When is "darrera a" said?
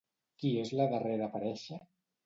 0.95-1.31